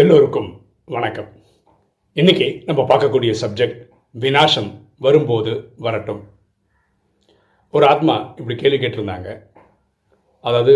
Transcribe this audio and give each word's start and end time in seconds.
எல்லோருக்கும் 0.00 0.48
வணக்கம். 0.94 1.28
இன்னைக்கு 2.16 2.46
நம்ம 2.66 2.80
பார்க்கக்கூடிய 2.88 3.30
சப்ஜெக்ட் 3.42 3.78
வினாசம் 4.14 4.68
வரும்போது 5.04 5.52
வரட்டும். 5.84 6.20
ஒரு 7.74 7.84
ஆத்மா 7.86 8.14
இப்படி 8.38 8.54
கேள்வி 8.62 8.78
கேட்டிருந்தாங்க. 8.82 9.28
அதாவது 10.44 10.74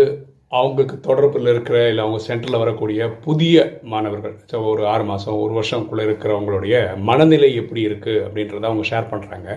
அவங்களுக்கு 0.59 0.95
தொடர்பில் 1.07 1.51
இருக்கிற 1.51 1.77
இல்லை 1.89 2.03
அவங்க 2.05 2.21
சென்டரில் 2.27 2.61
வரக்கூடிய 2.63 3.09
புதிய 3.25 3.65
மாணவர்கள் 3.93 4.35
ஸோ 4.51 4.63
ஒரு 4.71 4.87
ஆறு 4.93 5.05
மாதம் 5.11 5.41
ஒரு 5.43 5.53
வருஷம்குள்ளே 5.59 6.05
இருக்கிறவங்களுடைய 6.07 6.79
மனநிலை 7.09 7.51
எப்படி 7.61 7.83
இருக்குது 7.89 8.23
அப்படின்றத 8.25 8.69
அவங்க 8.71 8.85
ஷேர் 8.91 9.11
பண்ணுறாங்க 9.11 9.49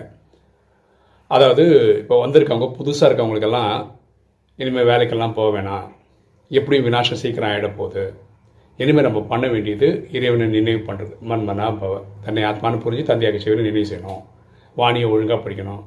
அதாவது 1.31 1.65
இப்போ 2.01 2.17
வந்திருக்கவங்க 2.25 2.69
புதுசாக 2.79 3.09
இருக்கவங்களுக்கெல்லாம் 3.09 3.73
இனிமேல் 4.59 4.89
வேலைக்கெல்லாம் 4.91 5.37
போக 5.39 5.49
வேணாம். 5.57 5.89
எப்படி 6.51 6.79
வினாசம் 6.89 7.23
சீக்கிரம் 7.23 7.51
ஆகிட 7.51 7.71
போகுது 7.81 8.05
இனிமேல் 8.79 9.07
நம்ம 9.07 9.19
பண்ண 9.31 9.45
வேண்டியது 9.51 9.87
இறைவனை 10.15 10.45
நினைவு 10.55 10.81
பண்ணுறது 10.87 11.13
மண்மனா 11.29 11.67
பவ. 11.81 11.93
தன்னை 12.23 12.41
ஆத்மானு 12.49 12.81
புரிஞ்சு 12.85 13.03
தந்தையாக 13.09 13.39
செய்வனை 13.43 13.63
நினைவு 13.67 13.89
செய்யணும். 13.91 14.21
வாணியை 14.79 15.09
ஒழுங்காக 15.13 15.39
படிக்கணும். 15.43 15.83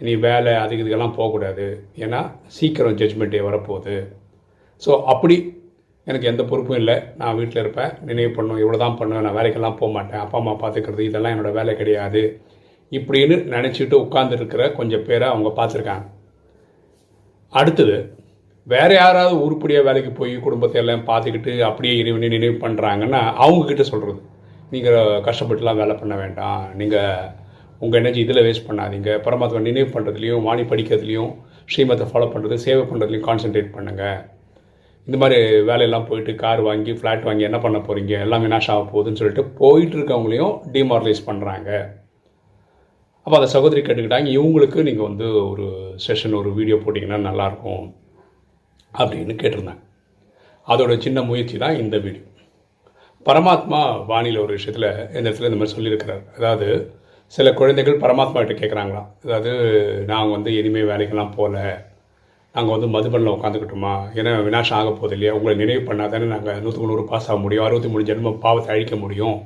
இனி 0.00 0.12
வேலை 0.26 0.52
அதுக்கு 0.60 0.82
இதுக்கெல்லாம் 0.82 1.16
போகக்கூடாது. 1.18 1.66
ஏன்னா 2.04 2.20
சீக்கிரம் 2.58 2.98
ஜட்ஜ்மெண்ட்டே 3.00 3.40
வரப்போகுது. 3.48 3.96
ஸோ 4.82 4.90
அப்படி 5.14 5.36
எனக்கு 6.06 6.30
எந்த 6.30 6.42
பொறுப்பும் 6.50 6.80
இல்லை. 6.82 6.96
நான் 7.18 7.36
வீட்டில் 7.40 7.62
இருப்பேன். 7.64 7.92
நினைவு 8.08 8.30
பண்ணும் 8.38 8.60
இவ்வளோ 8.62 8.78
தான் 8.84 8.96
பண்ணுவேன். 9.00 9.26
நான் 9.26 9.38
வேலைக்கெல்லாம் 9.40 9.78
போக 9.80 9.90
மாட்டேன். 9.96 10.22
அப்பா 10.24 10.38
அம்மா 10.40 10.54
பார்த்துக்கிறது 10.62 11.02
இதெல்லாம் 11.08 11.34
என்னோடய 11.34 11.58
வேலை 11.58 11.74
கிடையாது. 11.80 12.22
இப்படின்னு 12.92 13.36
நினச்சிட்டு 13.56 13.96
உட்காந்துருக்கிற 14.04 14.62
கொஞ்சம் 14.78 15.06
பேரை 15.08 15.26
அவங்க 15.32 15.50
பார்த்துருக்காங்க. 15.58 16.06
அடுத்தது 17.60 17.96
வேற 18.66 18.90
யாராவது 18.94 19.36
உருப்படியாக 19.44 19.86
வேலைக்கு 19.86 20.10
போய் 20.18 20.34
குடும்பத்தை 20.44 20.78
எல்லாம் 20.82 21.06
பார்த்துக்கிட்டு 21.08 21.52
அப்படியே 21.68 21.94
இறைவனை 22.00 22.28
நினைவு 22.34 22.56
பண்ணுறாங்கன்னா 22.64 23.20
அவங்கக்கிட்ட 23.44 23.84
சொல்கிறது 23.92 24.20
நீங்கள் 24.70 25.22
கஷ்டப்பட்டுலாம் 25.28 25.80
வேலை 25.80 25.94
பண்ண 25.94 26.14
வேண்டாம். 26.16 26.60
நீங்கள் 26.80 27.30
உங்கள் 27.82 28.00
எனர்ஜி 28.00 28.20
இதில் 28.24 28.44
வேஸ்ட் 28.46 28.68
பண்ணாதீங்க. 28.68 29.10
பரமாத்மா 29.26 29.60
நினைவு 29.68 29.88
பண்ணுறதுலையும் 29.94 30.44
வாணி 30.48 30.64
படிக்கிறதுலையும் 30.70 31.32
ஸ்ரீமத்தை 31.72 32.06
ஃபாலோ 32.10 32.28
பண்ணுறது 32.34 32.56
சேவை 32.66 32.84
பண்ணுறதுலையும் 32.90 33.26
கான்சென்ட்ரேட் 33.28 33.74
பண்ணுங்கள் 33.76 34.20
இந்த 35.06 35.16
மாதிரி 35.22 35.38
வேலையெல்லாம் 35.68 36.06
போயிட்டு 36.08 36.32
கார் 36.34 36.60
வாங்கி 36.66 36.92
ஃப்ளாட் 36.98 37.26
வாங்கி 37.28 37.44
என்ன 37.48 37.58
பண்ண 37.58 37.78
போகிறீங்க 37.78 38.14
எல்லாமே 38.26 38.50
நாஷ் 38.52 38.70
ஆக 38.74 38.84
போகுதுன்னு 38.92 39.20
சொல்லிட்டு 39.20 39.44
போயிட்டு 39.60 39.96
இருக்கவங்களையும் 39.98 40.54
டிமாரலைஸ் 40.74 41.22
பண்ணுறாங்க 41.28 41.70
அப்போ 43.26 43.34
அந்த 43.38 43.48
சகோதரி 43.56 43.80
கேட்டுக்கிட்டாங்க 43.80 44.30
இவங்களுக்கு 44.36 44.78
நீங்கள் 44.88 45.08
வந்து 45.08 45.26
ஒரு 45.50 45.66
செஷன் 46.06 46.38
ஒரு 46.40 46.52
வீடியோ 46.54 46.76
போட்டிங்கன்னா 46.76 47.18
நல்லாயிருக்கும் 47.26 47.82
அப்படின்னு 48.98 49.34
கேட்டிருந்தாங்க 49.42 49.82
அதோட 50.68 50.98
சின்ன 50.98 51.22
முயற்சி 51.22 51.58
தான் 51.58 51.76
இந்த 51.76 51.98
வீடியோ. 51.98 52.22
பரமாத்மா 53.26 54.06
வானிலை 54.06 54.40
ஒரு 54.42 54.52
விஷயத்தில் 54.52 55.08
இந்த 55.14 55.30
இடத்துல 55.30 55.50
இந்த 55.50 55.56
மாதிரி 55.56 55.76
சொல்லியிருக்கிறார். 55.76 56.22
அதாவது 56.36 56.94
சில 57.26 57.52
குழந்தைகள் 57.52 57.98
பரமாத்மா 57.98 58.46
கிட்ட 58.46 58.66
கேட்குறாங்களாம் 58.66 59.08
அதாவது 59.24 59.52
நாங்கள் 60.06 60.30
வந்து 60.30 60.56
இனிமேல் 60.58 60.88
வேலைக்கெல்லாம் 60.88 61.34
போகல 61.36 61.90
நாங்கள் 62.54 62.78
வந்து 62.78 62.88
மதுபனில் 62.94 63.34
உட்காந்துக்கிட்டோமா? 63.34 63.92
ஏன்னா 64.14 64.32
வினாசம் 64.46 64.72
ஆக 64.72 64.90
போகுது 64.90 65.12
இல்லையா? 65.12 65.34
உங்களை 65.34 65.56
நினைவு 65.56 65.92
பண்ணால் 65.92 66.08
தானே 66.08 66.24
நாங்கள் 66.24 66.60
நூற்றுக்கு 66.60 66.86
நூறு 66.86 67.04
பாஸ் 67.04 67.30
ஆக 67.30 67.40
முடியும். 67.40 67.64
அறுபத்தி 67.64 67.88
மூணு 67.88 68.04
ஜென்ம 68.04 68.38
பாவத்தை 68.38 68.74
அழிக்க 68.74 68.96
முடியும். 68.96 69.42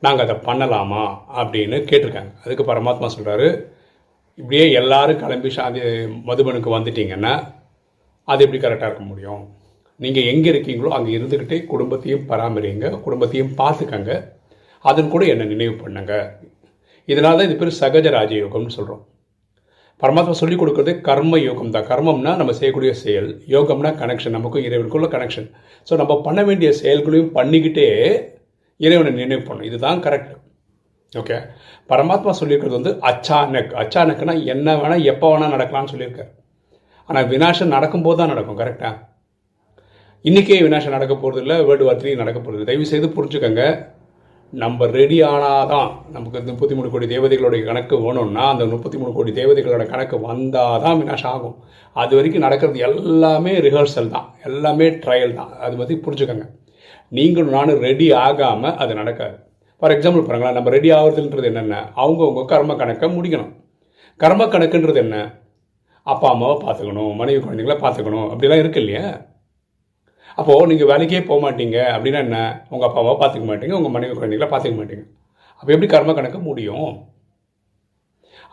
நாங்கள் 0.00 0.28
அதை 0.28 0.36
பண்ணலாமா? 0.36 1.02
அப்படின்னு 1.36 1.78
கேட்டிருக்காங்க. 1.90 2.32
அதுக்கு 2.44 2.64
பரமாத்மா 2.64 3.10
சொல்கிறாரு 3.18 3.64
இப்படியே 4.34 4.72
எல்லோரும் 4.72 5.18
கிளம்பி 5.18 5.50
சாந்தி 5.50 5.80
மதுபனுக்கு 6.26 6.78
வந்துட்டிங்கன்னா 6.78 7.60
அது 8.28 8.44
எப்படி 8.44 8.60
கரெக்டாக 8.64 8.88
இருக்க 8.90 9.04
முடியும்? 9.10 9.42
நீங்கள் 10.00 10.28
எங்கே 10.32 10.50
இருக்கீங்களோ 10.52 10.90
அங்கே 10.96 11.10
இருந்துக்கிட்டே 11.18 11.58
குடும்பத்தையும் 11.72 12.26
பராமரிங்க 12.30 12.88
குடும்பத்தையும் 13.06 13.54
பார்த்துக்கங்க 13.60 14.12
அதன் 14.84 15.12
கூட 15.14 15.22
என்னை 15.32 15.44
நினைவு 15.52 15.74
பண்ணுங்க. 15.82 16.12
இதனால 17.08 17.36
தான் 17.38 17.48
இது 17.48 17.56
பேர் 17.60 17.78
சகஜ 17.80 18.06
ராஜயோகம்னு 18.18 18.76
சொல்கிறோம் 18.76 19.02
பரமாத்மா 20.02 20.34
சொல்லிக் 20.40 20.60
கொடுக்குறது 20.60 20.92
கர்ம 21.08 21.38
யோகம் 21.48 21.72
தான். 21.74 21.86
கர்மம்னா 21.90 22.32
நம்ம 22.40 22.52
செய்யக்கூடிய 22.58 22.92
செயல் 23.02 23.28
யோகம்னா 23.54 23.90
கனெக்ஷன் 24.00 24.36
நமக்கும் 24.36 24.64
இறைவனுக்குள்ள 24.68 25.08
கனெக்ஷன் 25.14 25.48
ஸோ 25.88 25.98
நம்ம 26.00 26.14
பண்ண 26.26 26.40
வேண்டிய 26.48 26.70
செயல்களையும் 26.80 27.32
பண்ணிக்கிட்டே 27.38 27.88
இறைவனை 28.86 29.12
நினைவு 29.22 29.42
பண்ணும் 29.48 29.68
இதுதான் 29.70 30.02
கரெக்ட் 30.06 30.32
ஓகே 31.20 31.38
பரமாத்மா 31.90 32.32
சொல்லியிருக்கிறது 32.38 32.78
வந்து 32.78 32.92
அச்சானக். 33.10 33.72
அச்சானக்னா 33.82 34.34
என்ன 34.54 34.76
வேணால் 34.82 35.08
எப்போ 35.12 35.26
வேணால் 35.32 35.54
நடக்கலாம்னு 35.56 35.92
சொல்லியிருக்காரு. 35.92 36.30
ஆனால் 37.08 37.28
வினாசம் 37.32 37.74
நடக்கும்போது 37.76 38.18
தான் 38.20 38.32
நடக்கும் 38.34 38.60
கரெக்டாக 38.60 38.94
இன்றைக்கே 40.28 40.58
வினாசம் 40.66 40.94
நடக்க 40.96 41.14
போகிறது 41.16 41.42
இல்லை 41.44 41.56
வேர்ல்டு 41.68 41.86
வார் 41.86 42.00
த்ரீ 42.00 42.10
நடக்க 42.20 42.38
போகிறது 42.40 42.66
தயவு 42.68 42.84
செய்து 42.90 43.06
புரிஞ்சுக்கோங்க. 43.16 43.62
நம்ம 44.52 44.86
ரெடி 44.96 45.18
ஆனாதான் 45.28 45.90
நமக்கு 46.14 46.52
முப்பத்தி 46.52 46.74
மூணு 46.78 46.88
கோடி 46.92 47.06
தேவதைகளுடைய 47.12 47.62
கணக்கு 47.68 47.94
வேணும்னா 48.04 48.44
அந்த 48.52 48.64
முப்பத்தி 48.72 48.96
மூணு 49.00 49.12
கோடி 49.16 49.30
தேவதைகளோட 49.38 49.84
கணக்கு 49.92 50.16
வந்தால் 50.26 50.82
தான் 50.84 50.98
வினாசம் 51.00 51.30
ஆகும். 51.34 51.56
அது 51.96 52.12
வரைக்கும் 52.18 52.44
நடக்கிறது 52.46 52.84
எல்லாமே 52.88 53.52
ரிஹர்சல் 53.66 54.12
தான். 54.16 54.26
எல்லாமே 54.48 54.88
ட்ரையல் 55.04 55.38
தான். 55.40 55.52
அது 55.66 55.74
பற்றி 55.80 55.96
புரிஞ்சுக்கோங்க. 56.04 56.46
நீங்களும் 57.18 57.54
நானும் 57.58 57.82
ரெடி 57.88 58.08
ஆகாமல் 58.26 58.76
அது 58.82 58.92
நடக்காது. 59.00 59.36
ஃபார் 59.82 59.94
எக்ஸாம்பிள் 59.96 60.26
பாருங்களேன் 60.26 60.58
நம்ம 60.58 60.70
ரெடி 60.76 60.90
ஆகுறதுன்றது 60.98 61.48
என்னென்ன? 61.52 61.76
அவங்கவுங்க 62.02 62.44
கர்ம 62.52 62.76
கணக்கை 62.82 63.08
முடிக்கணும். 63.16 63.52
கர்ம 64.20 64.44
கணக்குன்றது 64.54 65.00
என்ன? 65.06 65.16
அப்பா 66.06 66.26
அம்மாவை 66.34 66.56
பார்த்துக்கணும் 66.64 67.12
மனைவி 67.20 67.38
குழந்தைங்கள 67.42 67.76
பார்த்துக்கணும் 67.82 68.28
அப்படிலாம் 68.32 68.62
இருக்கு 68.62 68.80
இல்லையா? 68.82 69.06
அப்போது 70.38 70.68
நீங்கள் 70.70 70.90
வேலைக்கே 70.90 71.20
போக 71.30 71.38
மாட்டீங்க 71.44 71.78
அப்படின்னா 71.94 72.20
என்ன? 72.26 72.38
உங்கள் 72.72 72.88
அப்பா 72.88 73.00
அம்மாவை 73.02 73.18
பார்த்துக்க 73.22 73.46
மாட்டீங்க 73.50 73.76
உங்கள் 73.78 73.94
மனைவி 73.96 74.14
குழந்தைங்கள 74.18 74.48
பார்த்துக்க 74.52 74.80
மாட்டீங்க. 74.80 75.04
அப்போ 75.58 75.70
எப்படி 75.74 75.88
கர்ம 75.94 76.14
கணக்கு 76.18 76.38
முடியும்? 76.50 76.92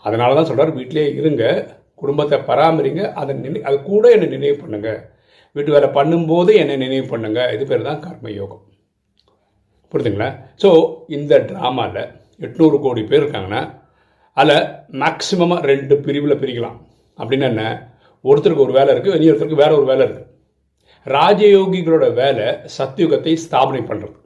அதனால 0.08 0.36
தான் 0.38 0.50
சொல்கிறார் 0.50 0.78
வீட்டிலே 0.80 1.06
இருங்க 1.20 1.44
குடும்பத்தை 2.02 2.38
பராமரிங்க 2.50 3.02
அதை 3.22 3.32
நினை 3.46 3.62
அது 3.70 3.78
கூட 3.92 4.04
என்னை 4.16 4.28
நினைவு 4.36 4.58
பண்ணுங்கள் 4.62 5.00
வீட்டு 5.56 5.74
வேலை 5.76 5.88
பண்ணும்போது 5.98 6.52
என்னை 6.62 6.76
நினைவு 6.84 7.06
பண்ணுங்க. 7.14 7.40
இது 7.56 7.64
பேர் 7.72 7.88
தான் 7.90 8.04
கர்ம 8.06 8.32
யோகம் 8.40 8.64
புரிதுங்களா 9.94 10.30
ஸோ 10.62 10.70
இந்த 11.18 11.34
ட்ராமாவில் 11.50 12.04
எட்நூறு 12.46 12.78
கோடி 12.86 13.02
பேர் 13.12 13.22
இருக்காங்கன்னா 13.24 13.62
அதில் 14.38 14.68
மேக்சிமமாக 15.02 15.68
ரெண்டு 15.72 15.96
பிரிவில் 16.06 16.40
பிரிக்கலாம். 16.42 16.78
அப்படின்னு 17.20 17.46
என்ன? 17.52 17.64
ஒருத்தருக்கு 18.26 18.66
ஒரு 18.68 18.74
வேலை 18.78 18.90
இருக்குது 18.94 19.16
இனி 19.18 19.30
ஒருத்தருக்கு 19.32 19.64
வேற 19.64 19.72
ஒரு 19.80 19.88
வேலை 19.92 20.04
இருக்குது 20.06 20.28
ராஜயோகிகளோட 21.06 22.08
வேலை 22.22 22.48
சத்தியுகத்தை 22.78 23.34
ஸ்தாபனை 23.44 23.82
பண்ணுறது 23.90 24.18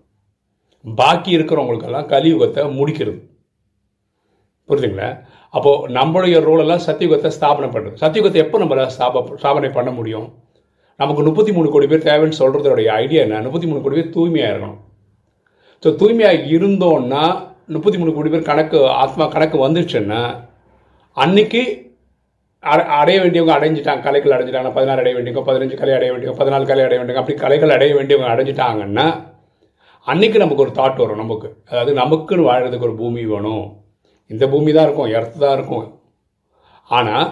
பாக்கி 0.86 1.32
இருக்கிறவங்களுக்கெல்லாம் 1.38 2.10
கலியுகத்தை 2.14 2.64
முடிக்கிறது. 2.80 3.20
புரியுதுங்களா 4.70 5.10
அப்போது 5.54 5.94
நம்மளுடைய 5.98 6.38
ரோலெல்லாம் 6.48 6.86
சத்தியுகத்தை 6.88 7.30
ஸ்தாபனை 7.38 7.68
பண்ணுறது 7.74 8.02
சத்தியுகத்தை 8.04 8.40
எப்போ 8.46 8.58
நம்ம 8.64 8.88
ஸ்தாப 8.96 9.24
ஸ்தாபனை 9.42 9.70
பண்ண 9.78 9.90
முடியும்? 9.92 10.28
நமக்கு 11.00 11.22
முப்பத்தி 11.28 11.52
மூணு 11.58 11.68
கோடி 11.74 11.88
பேர் 11.92 12.08
தேவைன்னு 12.10 12.40
சொல்கிறதோடைய 12.42 12.88
ஐடியா 13.04 13.22
என்ன? 13.26 13.42
முப்பத்தி 13.46 13.68
மூணு 13.70 13.82
கோடி 13.84 13.96
பேர் 14.00 14.16
தூய்மையாக 14.18 14.52
இருக்கணும் 14.54 14.82
ஸோ 15.84 15.92
தூய்மையாக 16.02 16.44
இருந்தோன்னா 16.56 17.24
முப்பத்தி 17.76 17.98
மூணு 18.02 18.12
கோடி 18.16 18.30
பேர் 18.34 18.50
கணக்கு 18.52 18.80
ஆத்மா 19.04 19.26
கணக்கு 19.36 19.58
வந்துச்சுன்னா 19.66 20.22
அன்னைக்கு 21.18 21.62
அடைய 22.64 23.18
வேண்டியவங்க 23.24 23.54
அடைஞ்சிட்டாங்க 23.58 24.04
கலைகள் 24.08 24.36
அடைஞ்சிட்டாங்க 24.36 24.72
பதினாறு 24.78 25.02
அடைய 25.04 25.16
வேண்டியவங்க 25.18 25.44
பதினஞ்சு 25.50 25.78
கலை 25.80 25.94
அடைய 25.98 26.12
வேண்டியவங்க 26.14 26.40
பதினாலு 26.42 26.68
கலை 26.70 26.84
அடைய 26.88 26.98
வேண்டியவங்க 27.00 27.24
அப்படி 27.24 27.38
கலைகள் 27.44 27.76
அடைய 27.76 27.94
வேண்டியவங்க 27.98 28.34
அடைஞ்சிட்டாங்கன்னா 28.34 29.06
அன்னைக்கு 30.08 30.38
நமக்கு 30.44 30.64
ஒரு 30.66 30.72
தாட் 30.78 31.02
வரும் 31.02 31.22
நமக்கு. 31.24 31.50
அதாவது 31.72 31.92
நமக்குன்னு 32.00 32.48
வாழறதுக்கு 32.48 32.88
ஒரு 32.88 32.96
பூமி 33.02 33.22
வேணும். 33.34 33.66
இந்த 34.30 34.46
பூமி 34.54 34.72
தான் 34.76 34.88
இருக்கும் 34.88 35.12
எர்த்து 35.18 35.38
தான் 35.44 35.56
இருக்கும். 35.58 35.86
ஆனால் 36.90 37.28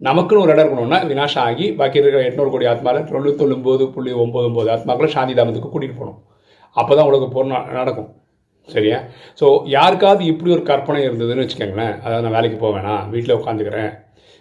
நமக்குன்னு 0.00 0.42
ஒரு 0.44 0.52
இடம் 0.54 0.64
இருக்கணும்னா 0.64 0.98
வினாஷம் 1.10 1.44
ஆகி 1.48 1.66
பாக்கி 1.78 2.00
இருக்கிற 2.00 2.22
எட்நூறு 2.28 2.50
கோடி 2.54 2.66
ஆத்மாவில் 2.72 3.08
தொண்ணூத்தொன்பது 3.10 3.84
புள்ளி 3.94 4.12
ஒம்பது 4.24 4.48
ஒம்பது 4.50 4.70
ஆத்மாக்களை 4.74 5.08
சாந்தி 5.16 5.36
தாமத்துக்கு 5.38 5.72
கூட்டிகிட்டு 5.72 6.00
போகணும். 6.00 6.20
அப்போ 6.76 6.92
தான் 6.98 7.08
உலக 7.10 7.28
போர் 7.34 7.52
நடக்கும். 7.80 8.10
சரியா? 8.68 8.98
ஸோ 9.40 9.46
யாருக்காவது 9.76 10.22
இப்படி 10.32 10.50
ஒரு 10.56 10.64
கற்பனை 10.70 11.02
இருந்ததுன்னு 11.08 11.44
வச்சுக்கோங்களேன். 11.44 11.94
அதாவது 12.04 12.24
நான் 12.26 12.36
வேலைக்கு 12.38 12.58
போவேணா 12.64 12.94
வீட்டில் 13.14 13.38
உட்காந்துக்கிறேன் 13.40 13.92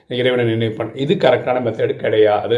இறைவனை 0.10 0.44
நினைவு 0.54 0.74
பண்ண 0.78 1.00
இது 1.04 1.14
கரெக்டான 1.26 1.62
மெத்தடு 1.66 1.94
கிடையாது. 2.04 2.58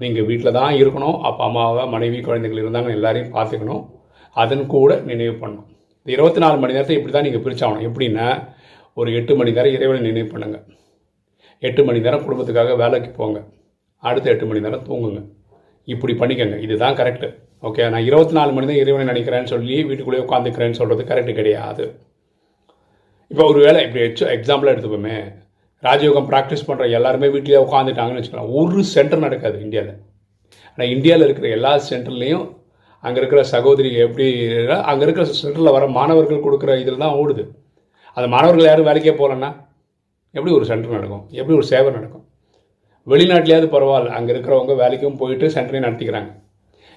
நீங்கள் 0.00 0.26
வீட்டில் 0.30 0.56
தான் 0.58 0.74
இருக்கணும். 0.80 1.16
அப்பா 1.28 1.44
அம்மாவை 1.48 1.84
மனைவி 1.94 2.18
குழந்தைகள் 2.26 2.62
இருந்தாங்க 2.62 2.90
எல்லாரையும் 2.96 3.32
பார்த்துக்கணும். 3.36 3.82
அதன் 4.36 4.64
கூட 4.74 4.90
நினைவு 5.10 5.34
பண்ணணும். 5.42 5.68
இந்த 6.02 6.10
இருபத்தி 6.16 6.40
நாலு 6.44 6.56
மணி 6.62 6.76
நேரத்தை 6.76 6.96
இப்படி 6.98 7.12
தான் 7.14 7.26
நீங்கள் 7.28 7.44
பிரிச்சாகணும். 7.46 7.86
எப்படின்னா 7.88 8.26
ஒரு 9.00 9.10
எட்டு 9.18 9.32
மணி 9.38 9.56
நேரம் 9.56 9.74
இறைவனை 9.78 10.00
நினைவு 10.08 10.28
பண்ணுங்கள் 10.34 10.64
எட்டு 11.68 11.82
மணி 11.88 12.04
நேரம் 12.06 12.24
குடும்பத்துக்காக 12.26 12.76
வேலைக்கு 12.82 13.10
போங்க. 13.18 13.38
அடுத்த 14.02 14.32
எட்டு 14.34 14.46
மணி 14.50 14.64
நேரம் 14.66 14.86
தூங்குங்க. 14.88 15.20
இப்படி 15.94 16.14
பண்ணிக்கோங்க. 16.20 16.56
இதுதான் 16.66 16.98
கரெக்டு 17.00 17.28
ஓகே 17.68 17.84
நான் 17.92 18.06
இருபத்தி 18.08 18.34
நாலு 18.38 18.50
மணி 18.56 18.66
தான் 18.70 18.80
இறைவனை 18.82 19.04
நினைக்கிறேன்னு 19.12 19.52
சொல்லி 19.52 19.76
வீட்டுக்குள்ளேயே 19.88 20.24
உட்காந்துக்கிறேன்னு 20.26 20.78
சொல்கிறது 20.80 21.10
கரெக்டு 21.10 21.32
கிடையாது. 21.38 21.84
இப்போ 23.32 23.44
ஒரு 23.52 23.60
வேலை 23.64 23.80
இப்படி 23.86 24.02
எக்ஸாம்பிளாக 24.36 24.74
எடுத்துப்போமே. 24.74 25.16
ராஜயோகம் 25.86 26.28
ப்ராக்டிஸ் 26.30 26.66
பண்ணுற 26.68 26.84
எல்லாருமே 26.98 27.28
வீட்டிலே 27.34 27.58
உட்காந்துட்டாங்கன்னு 27.64 28.20
வச்சுக்கலாம். 28.20 28.52
ஒரு 28.60 28.78
சென்டர் 28.94 29.24
நடக்காது 29.26 29.56
இந்தியாவில் 29.66 29.94
ஆனால் 30.72 30.90
இந்தியாவில் 30.94 31.26
இருக்கிற 31.26 31.48
எல்லா 31.56 31.72
சென்டர்லேயும் 31.90 32.46
அங்கே 33.04 33.18
இருக்கிற 33.20 33.40
சகோதரி 33.52 33.90
எப்படி 34.06 34.26
அங்கே 34.90 35.04
இருக்கிற 35.06 35.24
சென்டரில் 35.42 35.74
வர 35.76 35.84
மாணவர்கள் 35.98 36.44
கொடுக்குற 36.46 36.72
இதில் 36.82 37.02
தான் 37.04 37.16
ஓடுது. 37.20 37.44
அந்த 38.16 38.26
மாணவர்கள் 38.34 38.68
யாரும் 38.70 38.88
வேலைக்கே 38.88 39.14
போகலன்னா 39.20 39.50
எப்படி 40.34 40.52
ஒரு 40.58 40.64
சென்டர் 40.70 40.96
நடக்கும்? 40.96 41.24
எப்படி 41.40 41.54
ஒரு 41.60 41.66
சேவை 41.72 41.90
நடக்கும்? 41.98 42.24
வெளிநாட்டிலேயாவது 43.12 43.68
பரவாயில்ல 43.74 44.16
அங்கே 44.18 44.32
இருக்கிறவங்க 44.34 44.74
வேலைக்கும் 44.82 45.18
போயிட்டு 45.20 45.46
சென்டரையும் 45.56 45.86
நடத்திக்கிறாங்க. 45.86 46.30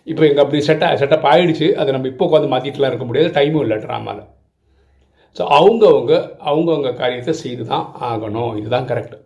இப்போ 0.07 0.23
எங்கள் 0.29 0.43
அப்படி 0.43 0.59
செட்டா 0.67 0.87
செட்டப் 1.01 1.27
ஆகிடுச்சு 1.31 1.67
அதை 1.81 1.89
நம்ம 1.95 2.09
இப்போ 2.13 2.25
உட்காந்து 2.27 2.53
மாற்றிட்டுலாம் 2.53 2.91
இருக்க 2.93 3.05
முடியாது. 3.09 3.29
டைமும் 3.37 3.63
இல்லை 3.65 3.77
ட்ராமாவில் 3.85 4.23
ஸோ 5.37 5.43
அவங்கவுங்க 5.57 6.13
அவங்கவுங்க 6.49 6.89
காரியத்தை 7.01 7.33
செய்து 7.43 7.63
தான் 7.73 7.85
ஆகணும். 8.09 8.53
இதுதான் 8.59 8.87
கரெக்டு 8.91 9.17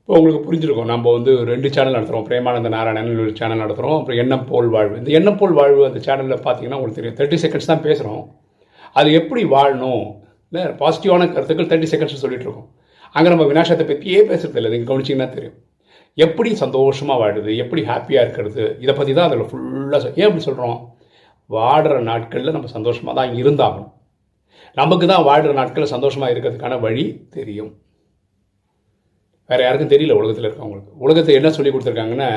இப்போ 0.00 0.14
உங்களுக்கு 0.18 0.46
புரிஞ்சிருக்கும். 0.46 0.90
நம்ம 0.92 1.12
வந்து 1.16 1.32
ரெண்டு 1.50 1.68
சேனல் 1.74 1.94
நடத்துகிறோம் 1.96 2.26
பிரேமானந்த 2.28 2.70
நாராயணன் 2.74 3.20
ஒரு 3.24 3.32
சேனல் 3.40 3.62
நடத்துகிறோம் 3.62 3.96
அப்புறம் 3.98 4.20
எண்ணம் 4.22 4.46
போல் 4.50 4.70
வாழ்வு. 4.74 4.94
இந்த 5.00 5.10
எண்ணம் 5.18 5.38
போல் 5.40 5.54
வாழ்வு 5.60 5.82
அந்த 5.88 6.00
சேனலில் 6.06 6.42
பார்த்தீங்கன்னா 6.46 6.78
உங்களுக்கு 6.78 7.00
தெரியும். 7.00 7.16
தேர்ட்டி 7.20 7.38
செகண்ட்ஸ் 7.44 7.70
தான் 7.72 7.84
பேசுகிறோம் 7.86 8.24
அது 9.00 9.08
எப்படி 9.20 9.42
வாழணும்? 9.54 10.04
இல்லை 10.52 10.64
பாசிட்டிவான 10.80 11.28
கருத்துக்கள் 11.34 11.70
தேர்ட்டி 11.70 11.90
செகண்ட்ஸ் 11.92 12.24
சொல்லிட்டு 12.24 12.46
இருக்கோம். 12.48 12.68
அங்கே 13.16 13.28
நம்ம 13.32 13.46
வினாசத்தை 13.52 13.86
பற்றியே 13.92 14.20
பேசுறது 14.30 14.58
இல்லை. 14.60 14.72
நீங்கள் 14.74 14.90
கவனிச்சிங்கன்னா 14.90 15.30
தெரியும். 15.36 15.56
எப்படி 16.18 16.50
சந்தோஷமாக 16.64 17.18
வாழுது? 17.22 17.50
எப்படி 17.62 17.82
ஹாப்பியாக 17.90 18.24
இருக்கிறது? 18.26 18.64
இதை 18.84 18.92
பற்றி 18.98 19.12
தான் 19.18 19.28
அதில் 19.28 19.48
ஃபுல்லாக 19.50 20.12
ஏன் 20.20 20.28
அப்படி 20.28 20.44
சொல்கிறோம் 20.48 20.78
வாடுற 21.50 21.96
நாட்களில் 22.10 22.56
நம்ம 22.56 22.70
சந்தோஷமாக 22.76 23.14
தான் 23.20 23.32
இருந்தாகணும். 23.42 23.90
நமக்கு 24.80 25.06
தான் 25.12 25.24
வாழ்கிற 25.28 25.52
நாட்களில் 25.60 25.92
சந்தோஷமாக 25.94 26.32
இருக்கிறதுக்கான 26.32 26.76
வழி 26.84 27.04
தெரியும். 27.36 27.72
வேறு 29.50 29.64
யாருக்கும் 29.64 29.92
தெரியல 29.94 30.16
உலகத்தில் 30.20 30.46
இருக்கவங்களுக்கு. 30.48 30.92
உலகத்தை 31.04 31.32
என்ன 31.38 31.48
சொல்லி 31.56 31.70
கொடுத்துருக்காங்கன்னா 31.72 32.28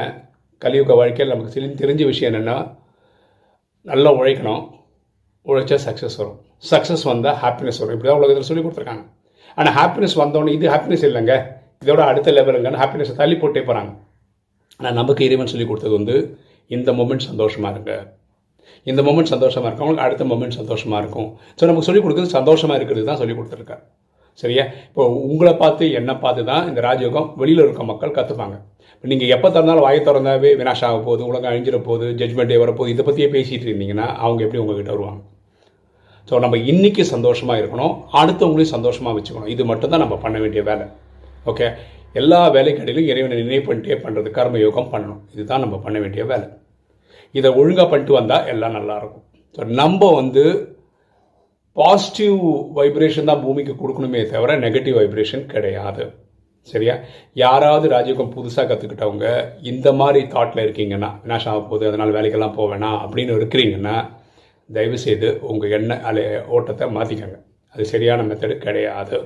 கலியுக 0.64 0.96
வாழ்க்கையில் 1.02 1.34
நமக்கு 1.34 1.54
தெரி 1.56 1.68
தெரிஞ்ச 1.84 2.04
விஷயம் 2.12 2.30
என்னென்னா 2.32 2.56
நல்லா 3.92 4.12
உழைக்கணும். 4.20 4.64
உழைச்சா 5.50 5.78
சக்ஸஸ் 5.88 6.18
வரும். 6.22 6.40
சக்ஸஸ் 6.72 7.06
வந்தால் 7.12 7.38
ஹாப்பினஸ் 7.44 7.80
வரும். 7.82 7.96
இப்படி 7.96 8.10
தான் 8.10 8.20
உலகத்தில் 8.22 8.50
சொல்லி 8.50 8.64
கொடுத்துருக்காங்க. 8.66 9.06
ஆனால் 9.58 9.76
ஹாப்பினஸ் 9.80 10.16
வந்தோடனே 10.24 10.56
இது 10.58 10.66
ஹாப்பினஸ் 10.74 11.06
இல்லைங்க. 11.10 11.36
இதோட 11.84 12.02
அடுத்த 12.12 12.30
லெவலுங்கன்னு 12.38 12.82
ஹாப்பினஸை 12.84 13.16
தள்ளி 13.22 13.36
போட்டே 13.42 13.64
போகிறாங்க 13.70 13.92
ஆனால் 14.80 14.98
நமக்கு 15.00 15.26
இறைவன் 15.28 15.52
சொல்லி 15.54 15.66
கொடுத்தது 15.68 15.96
வந்து 16.00 16.16
இந்த 16.76 16.92
மூமெண்ட் 17.00 17.30
சந்தோஷமாக 17.32 17.74
இருங்க. 17.76 17.94
இந்த 18.91 19.01
மூமெண்ட் 19.07 19.31
சந்தோஷமாக 19.33 19.69
இருக்கவங்களுக்கு 19.69 20.06
அடுத்த 20.07 20.23
மூமெண்ட் 20.31 20.57
சந்தோஷமாக 20.62 21.01
இருக்கும். 21.03 21.29
ஸோ 21.59 21.63
நமக்கு 21.69 21.88
சொல்லிக் 21.89 22.06
கொடுக்குறது 22.06 22.38
சந்தோஷமாக 22.39 22.79
இருக்கிறது 22.79 23.06
தான் 23.12 23.21
சொல்லி 23.21 23.35
கொடுத்துருக்காரு. 23.38 23.83
சரியா? 24.41 24.63
இப்போ 24.89 25.03
உங்களை 25.31 25.53
பார்த்து 25.62 25.83
என்னை 26.00 26.13
பார்த்து 26.23 26.41
தான் 26.50 26.63
இந்த 26.69 26.79
ராஜயோகம் 26.88 27.27
வெளியில் 27.41 27.63
இருக்க 27.65 27.83
மக்கள் 27.91 28.15
கற்றுப்பாங்க 28.17 28.56
இப்போ 28.95 29.07
நீங்கள் 29.12 29.31
எப்போ 29.35 29.47
திறந்தாலும் 29.56 29.85
வாயை 29.85 30.00
திறந்தாவே 30.07 30.50
வினாஷ் 30.59 30.83
ஆக 30.88 30.97
போகுது 31.06 31.23
உலகம் 31.29 31.50
அழிஞ்சிட 31.51 31.77
போகுது 31.88 32.07
ஜட்மெண்ட் 32.19 32.53
வரப்போகுது 32.63 32.94
இதை 32.94 33.03
பற்றியே 33.07 33.27
பேசிகிட்டு 33.35 33.67
இருந்தீங்கன்னா 33.69 34.07
அவங்க 34.23 34.41
எப்படி 34.45 34.62
உங்ககிட்ட 34.63 34.91
வருவாங்க? 34.95 35.21
ஸோ 36.29 36.39
நம்ம 36.44 36.57
இன்றைக்கி 36.71 37.03
சந்தோஷமாக 37.13 37.59
இருக்கணும் 37.62 37.94
அடுத்தவங்களையும் 38.21 38.73
சந்தோஷமாக 38.75 39.15
வச்சுக்கணும். 39.17 39.51
இது 39.56 39.65
மட்டும்தான் 39.71 40.03
நம்ம 40.06 40.17
பண்ண 40.25 40.38
வேண்டிய 40.44 40.63
வேலை. 40.69 40.85
ஓகே 41.51 41.67
எல்லா 42.21 42.41
வேலைக்கடையிலும் 42.56 43.09
இறைவனை 43.12 43.35
நினைவு 43.44 43.63
பண்ணிட்டே 43.67 43.97
பண்ணுறது 44.06 44.29
கர்ம 44.38 44.59
யோகம் 44.65 44.91
பண்ணணும். 44.94 45.21
இதுதான் 45.35 45.63
நம்ம 45.65 45.77
பண்ண 45.85 45.97
வேண்டிய 46.03 46.23
வேலை. 46.33 46.47
இதை 47.38 47.50
ஒழுங்காக 47.60 47.88
பண்ணிட்டு 47.92 48.14
வந்தால் 48.20 48.48
எல்லாம் 48.54 48.76
நல்லாயிருக்கும். 48.80 49.26
ஸோ 49.56 49.64
நம்ம 49.82 50.12
வந்து 50.20 50.44
பாசிட்டிவ் 51.78 52.42
வைப்ரேஷன் 52.78 53.30
தான் 53.30 53.42
பூமிக்கு 53.46 53.74
கொடுக்கணுமே 53.80 54.22
தவிர 54.34 54.52
நெகட்டிவ் 54.66 55.00
வைப்ரேஷன் 55.00 55.44
கிடையாது. 55.54 56.04
சரியா? 56.68 56.94
யாராவது 57.44 57.86
ராஜயோகம் 57.96 58.32
புதுசாக 58.36 58.66
கற்றுக்கிட்டவங்க 58.70 59.26
இந்த 59.72 59.88
மாதிரி 60.02 60.22
தாட்டில் 60.36 60.64
இருக்கீங்கன்னா 60.66 61.10
வினாஷம் 61.24 61.52
ஆக 61.54 61.62
போகுது 61.72 61.90
அதனால் 61.90 62.16
வேலைக்கெல்லாம் 62.18 62.56
போக 62.60 62.78
அப்படின்னு 63.04 63.34
இருக்கிறீங்கன்னா 63.40 63.96
தயவுசெய்து 64.70 65.28
உங்கள் 65.50 65.74
எண்ணெய் 65.78 66.06
அலை 66.10 66.24
ஓட்டத்தை 66.56 66.86
மாற்றிக்கோங்க 66.96 67.38
அது 67.76 67.84
சரியான 67.92 68.24
மெத்தடு 68.30 68.56
கிடையாது. 68.64 69.18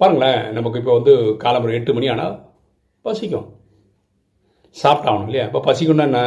பாருங்களேன் 0.00 0.40
நமக்கு 0.56 0.80
இப்போ 0.80 0.92
வந்து 0.98 1.12
காலம்பரம் 1.44 1.78
எட்டு 1.78 1.94
மணி 1.96 2.08
ஆனால் 2.14 2.34
பசிக்கும். 3.04 3.48
சாப்பிட்டாகணும் 4.76 5.28
இல்லையா? 5.28 5.44
இப்போ 5.48 5.60
பசிக்கணும்னா 5.68 6.06
என்ன? 6.10 6.20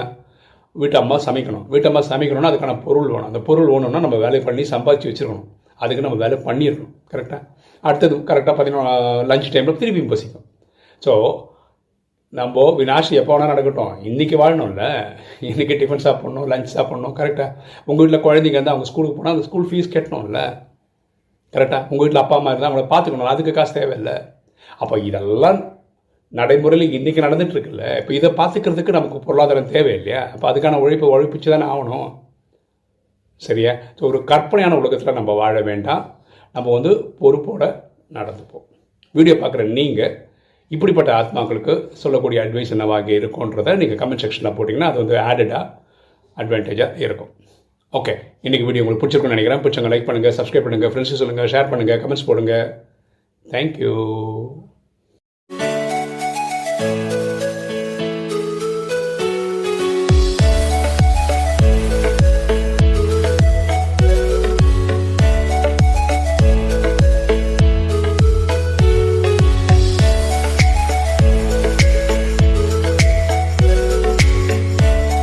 வீட்டம்மா 0.82 1.18
சமைக்கணும். 1.26 1.66
வீட்டம்மா 1.74 2.02
சமைக்கணும்னா 2.12 2.52
அதுக்கான 2.52 2.74
பொருள் 2.86 3.10
வேணும். 3.12 3.30
அந்த 3.32 3.40
பொருள் 3.48 3.70
வேணும்னா 3.74 4.00
நம்ம 4.06 4.18
வேலை 4.26 4.40
பண்ணி 4.48 4.64
சம்பாதிச்சு 4.74 5.10
வச்சுருக்கணும். 5.10 5.50
அதுக்கு 5.84 6.06
நம்ம 6.06 6.18
வேலை 6.24 6.38
பண்ணிடணும். 6.48 6.94
கரெக்டாக 7.12 7.42
அடுத்தது 7.88 8.16
கரெக்டாக 8.30 8.54
பார்த்தீங்கன்னா 8.56 8.96
லஞ்ச் 9.32 9.52
டைமில் 9.54 9.80
திருப்பியும் 9.82 10.12
பசிக்கும். 10.14 10.46
ஸோ 11.06 11.14
நம்ம 12.34 12.64
வினாஷி 12.80 13.14
எப்போ 13.20 13.32
வேணால் 13.34 13.52
நடக்கட்டும். 13.52 13.92
இன்றைக்கி 14.10 14.36
வாழணும்ல. 14.42 14.84
இன்றைக்கி 15.50 15.76
டிஃபன் 15.82 16.06
சாப்பிட்ணும் 16.06 16.48
லஞ்ச் 16.52 16.74
சாப்பிட்ணும். 16.76 17.14
கரெக்டாக 17.20 17.50
உங்கள் 17.90 18.04
வீட்டில் 18.04 18.26
குழந்தைங்க 18.26 18.58
இருந்தால் 18.58 18.76
அவங்க 18.76 18.90
ஸ்கூலுக்கு 18.92 19.18
போனால் 19.18 19.36
அந்த 19.36 19.46
ஸ்கூல் 19.48 19.68
ஃபீஸ் 19.70 19.94
கட்டணும்ல. 19.96 20.42
கரெக்டாக 21.54 21.82
உங்கள் 21.92 22.04
வீட்டில் 22.06 22.24
அப்பா 22.24 22.38
அம்மா 22.40 22.52
இருந்தால் 22.52 22.70
அவங்கள 22.72 22.86
பார்த்துக்கணும். 22.94 23.32
அதுக்கு 23.34 23.54
காசு 23.60 23.74
தேவையில்லை. 23.80 24.16
அப்போ 24.82 24.96
இதெல்லாம் 25.10 25.60
நடைமுறையில் 26.34 26.94
இன்றைக்கி 26.98 27.20
நடந்துட்டு 27.26 27.56
இருக்குல்ல 27.56 27.84
இப்போ 28.00 28.14
இதை 28.20 28.30
பார்த்துக்கிறதுக்கு 28.40 28.98
நமக்கு 28.98 29.20
பொருளாதாரம் 29.26 29.72
தேவை 29.74 29.92
இல்லையா 30.00 30.22
அப்போ 30.34 30.46
அதுக்கான 30.52 30.80
உழைப்பை 30.84 31.10
உழைப்பிச்சு 31.16 31.50
தானே 31.54 31.68
ஆகணும். 31.74 32.10
சரியா? 33.42 33.74
ஸோ 33.98 34.04
ஒரு 34.10 34.20
கற்பனையான 34.32 34.78
உலகத்தில் 34.82 35.18
நம்ம 35.20 35.32
வாழ 35.42 35.56
வேண்டாம். 35.70 36.04
நம்ம 36.56 36.68
வந்து 36.78 36.92
பொறுப்போடு 37.22 37.70
நடந்துப்போம். 38.18 38.66
வீடியோ 39.16 39.36
பார்க்குற 39.42 39.64
நீங்கள் 39.80 40.14
இப்படிப்பட்ட 40.72 41.10
ஆத்மாக்களுக்கு 41.22 41.74
சொல்லக்கூடிய 42.04 42.40
அட்வைஸ் 42.44 42.74
என்னவாக 42.76 43.12
இருக்கும்ன்றதை 43.20 43.74
நீங்கள் 43.82 44.00
கமெண்ட் 44.02 44.24
செக்ஷனில் 44.24 44.56
போட்டிங்கன்னா 44.58 44.92
அது 44.92 45.02
வந்து 45.04 45.18
ஆடடாக 45.28 45.64
அட்வான்டேஜாக 46.38 47.04
இருக்கும். 47.08 47.32
ஓகே 47.94 48.14
இன்றைக்கி 48.46 48.66
வீடியோ 48.68 48.84
உங்களுக்கு 48.84 49.04
பிடிச்சிருக்குன்னு 49.04 49.36
நினைக்கிறேன். 49.36 49.62
பிடிச்சவங்க 49.66 49.92
லைக் 49.94 50.08
பண்ணுங்கள் 50.08 50.38
சப்ஸ்கிரைப் 50.40 50.66
பண்ணுங்கள் 50.68 50.92
ஃப்ரெண்ட்ஸு 50.94 51.20
சொல்லுங்கள் 51.22 51.52
ஷேர் 51.54 51.70
பண்ணுங்கள் 51.72 52.02
கமெண்ட்ஸ் 52.04 52.28
போடுங்க. 52.30 52.56
தேங்க்யூ 53.54 53.94